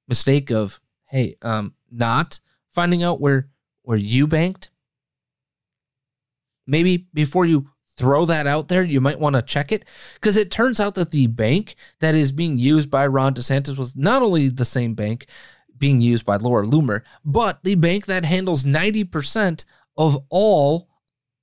[0.08, 2.40] mistake of, hey, um, not
[2.72, 3.50] finding out where
[3.84, 4.70] where you banked?
[6.68, 10.52] Maybe before you throw that out there you might want to check it because it
[10.52, 14.50] turns out that the bank that is being used by Ron DeSantis was not only
[14.50, 15.28] the same bank
[15.78, 19.64] being used by Laura Loomer but the bank that handles 90%
[19.98, 20.90] of all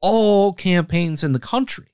[0.03, 1.87] all campaigns in the country.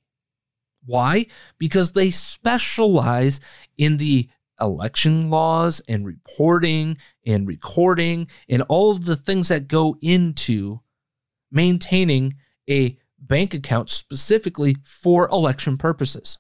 [0.85, 1.27] Why?
[1.59, 3.39] Because they specialize
[3.77, 4.29] in the
[4.61, 6.97] election laws and reporting
[7.27, 10.81] and recording and all of the things that go into
[11.51, 12.35] maintaining
[12.69, 16.39] a bank account specifically for election purposes.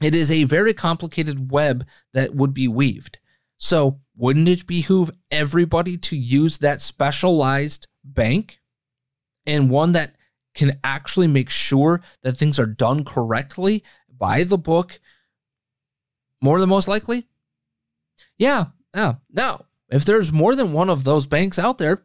[0.00, 3.18] It is a very complicated web that would be weaved.
[3.58, 8.60] So, wouldn't it behoove everybody to use that specialized bank
[9.46, 10.16] and one that
[10.54, 15.00] can actually make sure that things are done correctly by the book
[16.40, 17.26] more than most likely?
[18.38, 19.14] Yeah, yeah.
[19.30, 22.02] Now, if there's more than one of those banks out there,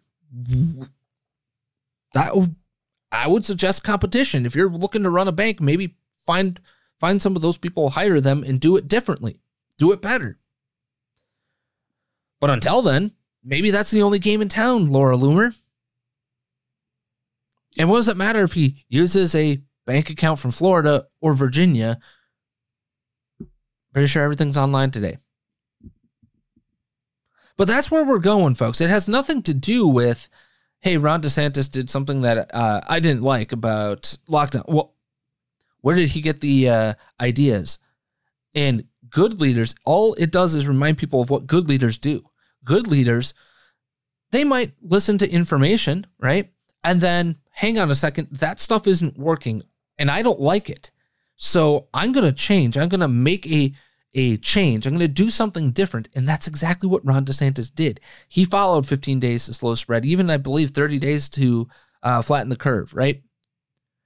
[2.13, 2.49] that
[3.11, 4.45] I would suggest competition.
[4.45, 6.59] If you're looking to run a bank, maybe find
[6.99, 9.39] find some of those people, hire them, and do it differently.
[9.77, 10.37] Do it better.
[12.39, 13.11] But until then,
[13.43, 15.55] maybe that's the only game in town, Laura Loomer.
[17.77, 21.99] And what does it matter if he uses a bank account from Florida or Virginia?
[23.95, 25.19] Pretty sure everything's online today.
[27.55, 28.81] But that's where we're going, folks.
[28.81, 30.27] It has nothing to do with,
[30.81, 34.67] hey, Ron DeSantis did something that uh, I didn't like about lockdown.
[34.67, 34.95] Well,
[35.79, 37.79] where did he get the uh, ideas?
[38.53, 42.29] And good leaders, all it does is remind people of what good leaders do.
[42.65, 43.33] Good leaders,
[44.31, 46.51] they might listen to information, right?
[46.83, 49.63] And then hang on a second, that stuff isn't working
[49.97, 50.91] and I don't like it.
[51.35, 52.77] So I'm going to change.
[52.77, 53.73] I'm going to make a
[54.15, 54.87] a change.
[54.87, 56.07] I'm going to do something different.
[56.15, 57.99] And that's exactly what Ron DeSantis did.
[58.29, 61.67] He followed 15 days to slow spread, even I believe 30 days to
[62.01, 63.21] uh, flatten the curve, right?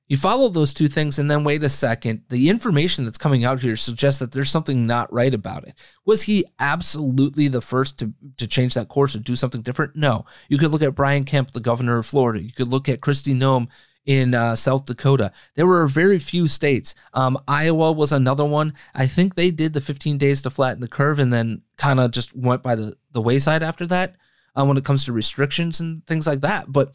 [0.08, 2.24] You follow those two things and then wait a second.
[2.30, 5.76] The information that's coming out here suggests that there's something not right about it.
[6.04, 9.96] Was he absolutely the first to, to change that course or do something different?
[9.96, 10.26] No.
[10.48, 12.42] You could look at Brian Kemp, the governor of Florida.
[12.42, 13.68] You could look at Kristi Noem
[14.06, 15.32] in uh, South Dakota.
[15.56, 16.96] There were very few states.
[17.14, 18.74] Um, Iowa was another one.
[18.96, 22.12] I think they did the 15 days to flatten the curve and then kind of
[22.12, 24.16] just went by the, the wayside after that
[24.56, 26.72] uh, when it comes to restrictions and things like that.
[26.72, 26.94] But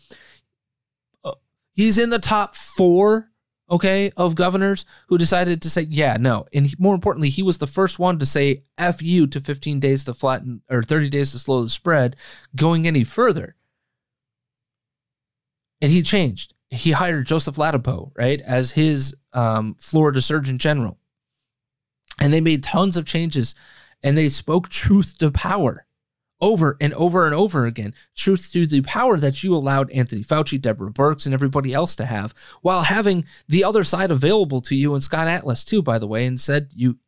[1.25, 1.33] uh,
[1.73, 3.31] he's in the top four,
[3.71, 6.47] okay, of governors who decided to say, yeah, no.
[6.53, 9.79] And he, more importantly, he was the first one to say F you to 15
[9.79, 12.17] days to flatten or 30 days to slow the spread
[12.57, 13.57] going any further.
[15.81, 20.99] And he changed he hired Joseph Ladapo, right, as his um, Florida Surgeon General.
[22.21, 23.55] And they made tons of changes
[24.03, 25.87] and they spoke truth to power
[26.41, 27.95] over and over and over again.
[28.15, 32.05] Truth to the power that you allowed Anthony Fauci, Deborah Birx, and everybody else to
[32.05, 36.07] have, while having the other side available to you and Scott Atlas, too, by the
[36.07, 36.99] way, and said you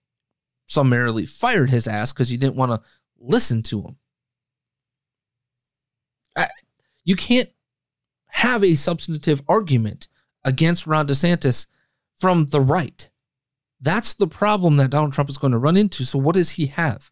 [0.66, 2.80] summarily fired his ass because you didn't want to
[3.18, 3.96] listen to him.
[6.34, 6.48] I,
[7.04, 7.50] you can't
[8.36, 10.08] have a substantive argument
[10.44, 11.66] against Ron DeSantis
[12.18, 13.08] from the right.
[13.80, 16.04] That's the problem that Donald Trump is going to run into.
[16.04, 17.10] So, what does he have?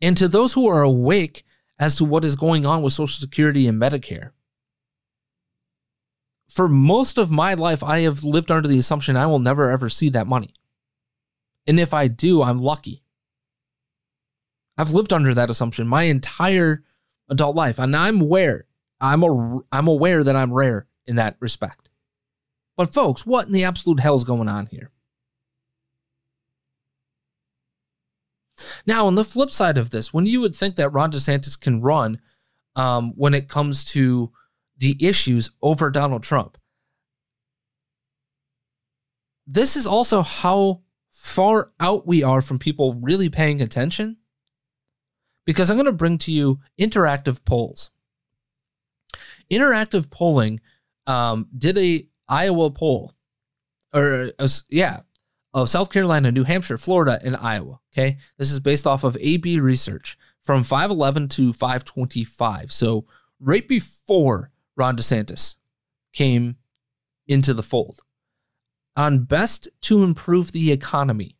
[0.00, 1.44] And to those who are awake
[1.78, 4.30] as to what is going on with Social Security and Medicare,
[6.48, 9.88] for most of my life, I have lived under the assumption I will never ever
[9.88, 10.52] see that money.
[11.68, 13.04] And if I do, I'm lucky.
[14.76, 16.82] I've lived under that assumption my entire
[17.28, 17.78] adult life.
[17.78, 18.64] And I'm aware,
[19.00, 21.88] I'm a, I'm aware that I'm rare in that respect.
[22.76, 24.90] But folks, what in the absolute hell is going on here?
[28.86, 31.80] Now, on the flip side of this, when you would think that Ron DeSantis can
[31.80, 32.20] run
[32.76, 34.32] um, when it comes to
[34.76, 36.58] the issues over Donald Trump,
[39.46, 44.16] this is also how far out we are from people really paying attention
[45.48, 47.90] because I'm going to bring to you interactive polls.
[49.50, 50.60] Interactive polling
[51.06, 53.14] um, did a Iowa poll,
[53.94, 55.00] or uh, yeah,
[55.54, 57.80] of South Carolina, New Hampshire, Florida, and Iowa.
[57.94, 62.70] Okay, this is based off of AB research from 511 to 525.
[62.70, 63.06] So
[63.40, 65.54] right before Ron DeSantis
[66.12, 66.56] came
[67.26, 68.00] into the fold.
[68.98, 71.38] On best to improve the economy,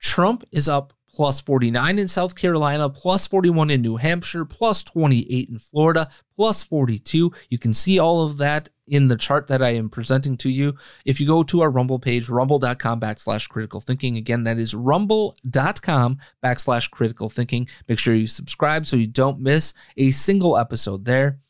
[0.00, 5.48] Trump is up plus 49 in South Carolina, plus 41 in New Hampshire, plus 28
[5.48, 7.32] in Florida, plus 42.
[7.50, 10.76] You can see all of that in the chart that I am presenting to you.
[11.04, 16.18] If you go to our Rumble page, rumble.com backslash critical thinking, again, that is rumble.com
[16.40, 17.66] backslash critical thinking.
[17.88, 21.40] Make sure you subscribe so you don't miss a single episode there.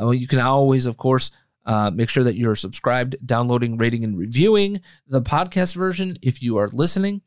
[0.00, 1.32] Uh, you can always, of course,
[1.64, 6.58] uh, make sure that you're subscribed, downloading, rating, and reviewing the podcast version if you
[6.58, 7.22] are listening.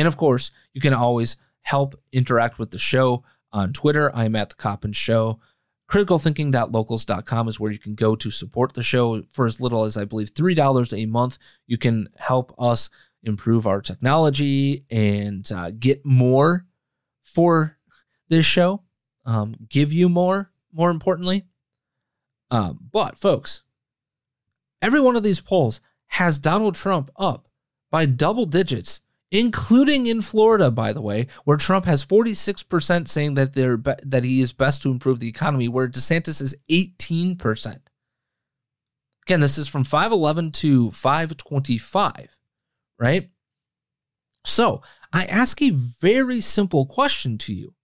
[0.00, 3.22] And of course, you can always help interact with the show
[3.52, 4.10] on Twitter.
[4.16, 5.40] I'm at the Coppin Show.
[5.90, 10.06] CriticalThinking.locals.com is where you can go to support the show for as little as I
[10.06, 11.36] believe $3 a month.
[11.66, 12.88] You can help us
[13.22, 16.64] improve our technology and uh, get more
[17.20, 17.76] for
[18.30, 18.82] this show,
[19.26, 21.44] um, give you more, more importantly.
[22.50, 23.64] Um, but, folks,
[24.80, 27.48] every one of these polls has Donald Trump up
[27.90, 33.52] by double digits including in Florida, by the way, where Trump has 46% saying that
[33.52, 37.78] they're be- that he is best to improve the economy, where DeSantis is 18%.
[39.26, 42.36] Again, this is from 511 to 525,
[42.98, 43.30] right?
[44.44, 47.74] So I ask a very simple question to you.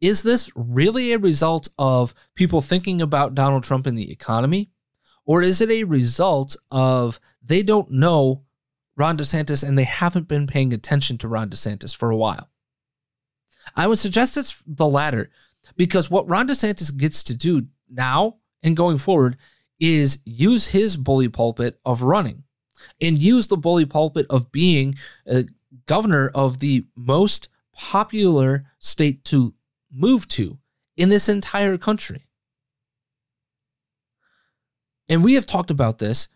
[0.00, 4.70] Is this really a result of people thinking about Donald Trump and the economy?
[5.24, 8.42] Or is it a result of they don't know
[8.96, 12.50] Ron DeSantis, and they haven't been paying attention to Ron DeSantis for a while.
[13.76, 15.30] I would suggest it's the latter
[15.76, 19.36] because what Ron DeSantis gets to do now and going forward
[19.80, 22.44] is use his bully pulpit of running
[23.00, 25.46] and use the bully pulpit of being a
[25.86, 29.54] governor of the most popular state to
[29.90, 30.58] move to
[30.96, 32.26] in this entire country.
[35.08, 36.28] And we have talked about this.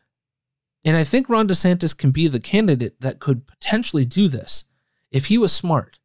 [0.86, 4.66] And I think Ron DeSantis can be the candidate that could potentially do this
[5.10, 5.98] if he was smart.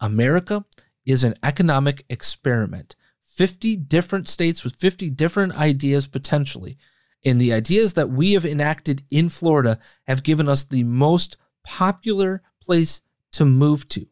[0.00, 0.64] America
[1.06, 2.96] is an economic experiment.
[3.22, 6.76] 50 different states with 50 different ideas potentially.
[7.24, 12.42] And the ideas that we have enacted in Florida have given us the most popular
[12.60, 13.00] place
[13.32, 14.08] to move to.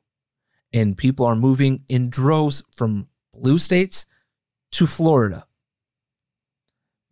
[0.73, 4.07] And people are moving in droves from blue states
[4.73, 5.49] to Florida.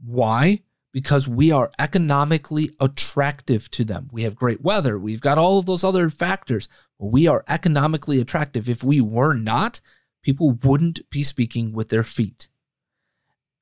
[0.00, 0.60] Why?
[0.94, 4.08] Because we are economically attractive to them.
[4.12, 4.98] We have great weather.
[4.98, 6.68] We've got all of those other factors.
[6.98, 8.68] We are economically attractive.
[8.68, 9.80] If we were not,
[10.22, 12.48] people wouldn't be speaking with their feet.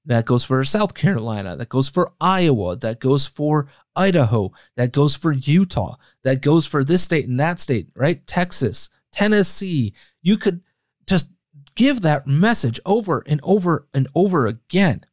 [0.05, 1.57] That goes for South Carolina.
[1.57, 2.77] That goes for Iowa.
[2.77, 4.53] That goes for Idaho.
[4.77, 5.97] That goes for Utah.
[6.25, 8.27] That goes for this state and that state, right?
[8.27, 9.95] Texas, Tennessee.
[10.21, 10.61] You could
[11.07, 11.31] just
[11.77, 15.07] give that message over and over and over again.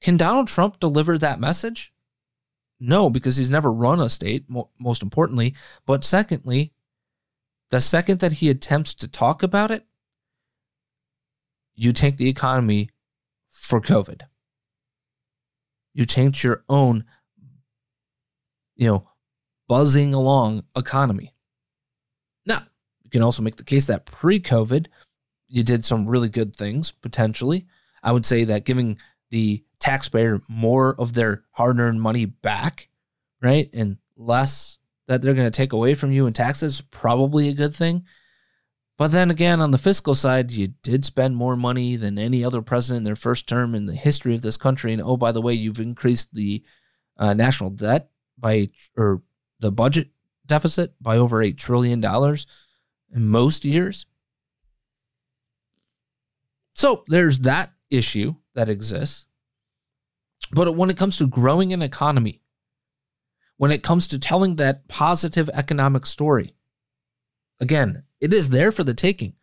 [0.00, 1.92] Can Donald Trump deliver that message?
[2.78, 4.46] No, because he's never run a state,
[4.78, 5.54] most importantly.
[5.84, 6.72] But secondly,
[7.70, 9.84] the second that he attempts to talk about it,
[11.74, 12.90] you tank the economy
[13.48, 14.22] for COVID.
[15.92, 17.04] You tanked your own,
[18.76, 19.08] you know,
[19.68, 21.34] buzzing along economy.
[22.46, 22.62] Now,
[23.02, 24.86] you can also make the case that pre COVID,
[25.48, 27.66] you did some really good things potentially.
[28.02, 28.98] I would say that giving
[29.30, 32.88] the taxpayer more of their hard earned money back,
[33.42, 33.68] right?
[33.72, 34.78] And less
[35.08, 38.04] that they're going to take away from you in taxes, probably a good thing.
[38.96, 42.60] But then again, on the fiscal side, you did spend more money than any other
[42.60, 44.92] president in their first term in the history of this country.
[44.92, 46.62] And oh, by the way, you've increased the
[47.16, 49.22] uh, national debt by, or
[49.58, 50.10] the budget
[50.44, 52.04] deficit by over $8 trillion
[53.14, 54.04] in most years.
[56.74, 59.26] So there's that issue that exists.
[60.52, 62.42] But when it comes to growing an economy,
[63.56, 66.54] when it comes to telling that positive economic story,
[67.60, 69.34] again, it is there for the taking.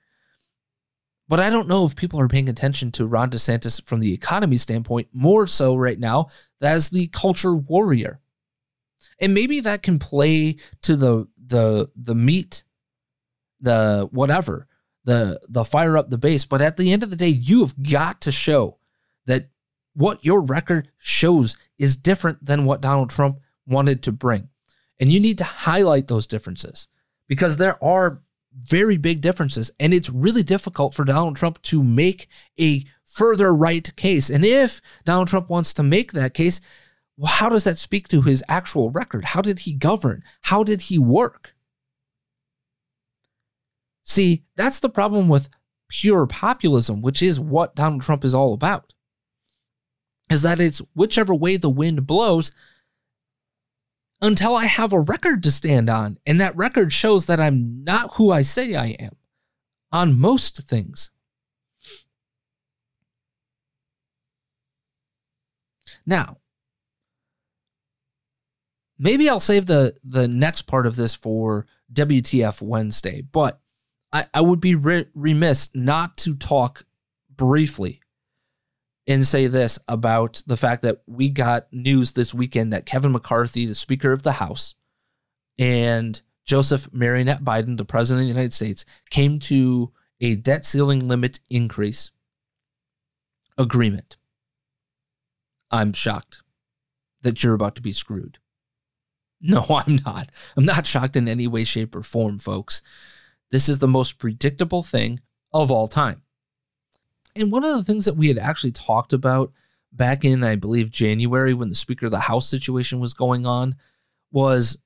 [1.30, 4.58] But I don't know if people are paying attention to Ron DeSantis from the economy
[4.58, 6.30] standpoint more so right now
[6.62, 8.22] as the culture warrior.
[9.20, 12.64] And maybe that can play to the the the meat,
[13.60, 14.68] the whatever,
[15.04, 16.46] the the fire up the base.
[16.46, 18.77] But at the end of the day, you have got to show
[19.98, 24.48] what your record shows is different than what Donald Trump wanted to bring.
[25.00, 26.88] And you need to highlight those differences
[27.28, 28.22] because there are
[28.54, 29.72] very big differences.
[29.80, 32.28] And it's really difficult for Donald Trump to make
[32.60, 34.30] a further right case.
[34.30, 36.62] And if Donald Trump wants to make that case,
[37.18, 39.26] well, how does that speak to his actual record?
[39.26, 40.24] How did he govern?
[40.42, 41.56] How did he work?
[44.04, 45.50] See, that's the problem with
[45.90, 48.94] pure populism, which is what Donald Trump is all about.
[50.30, 52.52] Is that it's whichever way the wind blows,
[54.22, 56.18] until I have a record to stand on.
[56.26, 59.16] And that record shows that I'm not who I say I am
[59.92, 61.12] on most things.
[66.06, 66.38] Now,
[68.98, 73.60] maybe I'll save the, the next part of this for WTF Wednesday, but
[74.12, 76.86] I, I would be re- remiss not to talk
[77.30, 78.02] briefly
[79.08, 83.66] and say this about the fact that we got news this weekend that Kevin McCarthy,
[83.66, 84.76] the Speaker of the House,
[85.58, 91.08] and Joseph Marionette Biden, the President of the United States, came to a debt ceiling
[91.08, 92.12] limit increase
[93.58, 94.18] agreement.
[95.72, 96.42] I'm shocked
[97.22, 98.40] that you're about to be screwed.
[99.42, 100.30] No, I'm not.
[100.56, 102.82] I'm not shocked in any way, shape, or form, folks.
[103.52, 105.22] This is the most predictable thing
[105.54, 106.24] of all time.
[107.38, 109.52] And one of the things that we had actually talked about
[109.92, 113.76] back in, I believe, January when the Speaker of the House situation was going on
[114.32, 114.78] was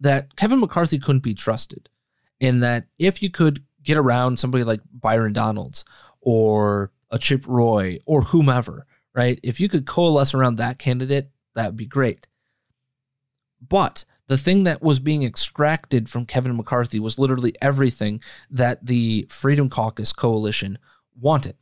[0.00, 1.88] that Kevin McCarthy couldn't be trusted.
[2.40, 5.84] And that if you could get around somebody like Byron Donalds
[6.20, 9.38] or a Chip Roy or whomever, right?
[9.42, 12.26] If you could coalesce around that candidate, that would be great.
[13.66, 19.26] But the thing that was being extracted from Kevin McCarthy was literally everything that the
[19.28, 20.78] Freedom Caucus coalition
[21.20, 21.56] wanted,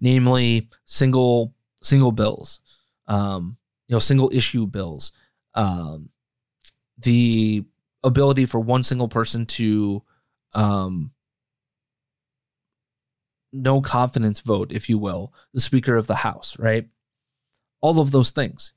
[0.00, 2.60] namely single single bills,
[3.06, 3.56] um,
[3.88, 5.12] you know, single issue bills,
[5.54, 6.10] um,
[6.98, 7.64] the
[8.02, 10.02] ability for one single person to
[10.54, 11.12] um,
[13.52, 16.88] no confidence vote, if you will, the Speaker of the House, right?
[17.80, 18.72] All of those things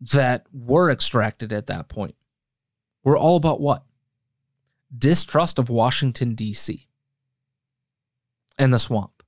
[0.00, 2.14] that were extracted at that point
[3.02, 3.84] were all about what?
[4.96, 6.88] Distrust of Washington, D.C.
[8.58, 9.22] and the swamp.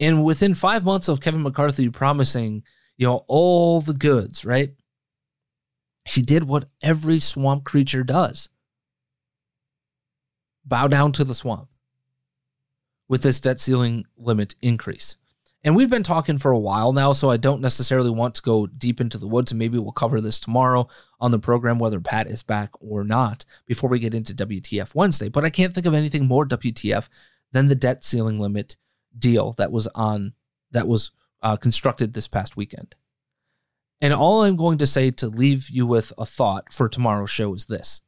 [0.00, 2.62] And within five months of Kevin McCarthy promising,
[2.96, 4.74] you know, all the goods, right?
[6.04, 8.48] He did what every swamp creature does
[10.64, 11.68] bow down to the swamp
[13.08, 15.16] with this debt ceiling limit increase.
[15.64, 18.66] And we've been talking for a while now, so I don't necessarily want to go
[18.66, 19.52] deep into the woods.
[19.52, 20.88] And maybe we'll cover this tomorrow
[21.20, 25.28] on the program, whether Pat is back or not, before we get into WTF Wednesday.
[25.28, 27.08] But I can't think of anything more WTF
[27.52, 28.76] than the debt ceiling limit
[29.16, 30.32] deal that was on
[30.72, 32.96] that was uh, constructed this past weekend.
[34.00, 37.54] And all I'm going to say to leave you with a thought for tomorrow's show
[37.54, 38.00] is this: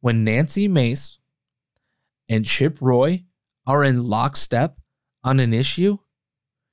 [0.00, 1.20] when Nancy Mace
[2.28, 3.24] and Chip Roy
[3.68, 4.80] are in lockstep
[5.22, 5.98] on an issue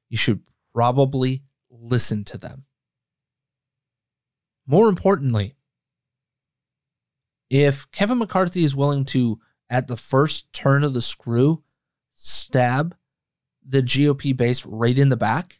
[0.10, 0.42] you should
[0.74, 2.66] probably listen to them.
[4.66, 5.56] More importantly,
[7.50, 9.40] if Kevin McCarthy is willing to,
[9.70, 11.64] at the first turn of the screw,
[12.12, 12.96] stab
[13.68, 15.60] the GOP base right in the back,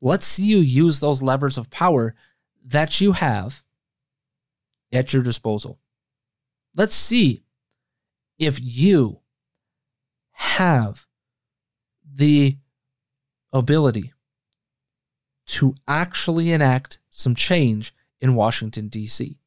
[0.00, 2.14] let's see you use those levers of power
[2.64, 3.62] that you have
[4.92, 5.78] at your disposal.
[6.74, 7.44] Let's see
[8.38, 9.20] if you
[10.32, 11.06] have
[12.14, 12.58] the
[13.52, 14.12] ability
[15.46, 19.38] to actually enact some change in Washington, D.C.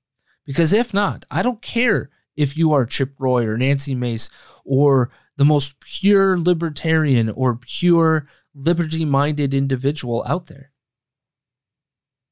[0.46, 4.30] Because if not, I don't care if you are Chip Roy or Nancy Mace
[4.64, 10.72] or the most pure libertarian or pure liberty minded individual out there.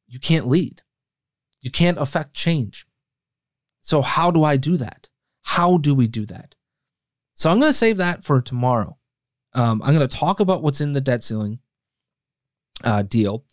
[0.08, 0.84] You can't lead,
[1.62, 2.86] you can't affect change.
[3.82, 5.10] So, how do I do that?
[5.44, 6.56] How do we do that?
[7.34, 8.98] So, I'm going to save that for tomorrow.
[9.56, 11.60] Um, I'm going to talk about what's in the debt ceiling
[12.84, 13.46] uh, deal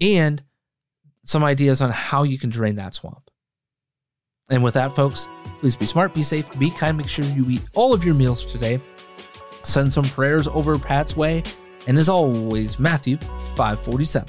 [0.00, 0.42] and
[1.22, 3.30] some ideas on how you can drain that swamp.
[4.50, 5.28] And with that, folks,
[5.60, 6.98] please be smart, be safe, be kind.
[6.98, 8.80] Make sure you eat all of your meals today.
[9.62, 11.42] Send some prayers over Pat's way.
[11.86, 13.16] And as always, Matthew
[13.56, 14.28] 547.